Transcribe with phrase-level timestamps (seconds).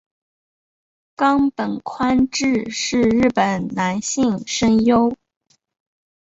[1.15, 5.15] 冈本宽志是日本男性声优。